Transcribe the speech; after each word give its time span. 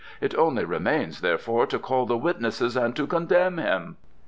It 0.19 0.33
only 0.35 0.65
remains, 0.65 1.21
therefore, 1.21 1.67
to 1.67 1.77
call 1.77 2.07
the 2.07 2.17
witnesses 2.17 2.75
and 2.75 2.95
to 2.95 3.05
condemn 3.05 3.59
him." 3.59 3.97